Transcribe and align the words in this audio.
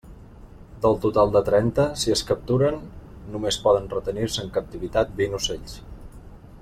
Del 0.85 0.95
total 1.03 1.33
de 1.35 1.41
trenta, 1.49 1.85
si 2.03 2.15
es 2.15 2.23
capturen, 2.29 2.79
només 3.35 3.61
poden 3.67 3.85
retenir-se 3.93 4.43
en 4.47 4.51
captivitat 4.57 5.13
vint 5.21 5.39
ocells. 5.43 5.77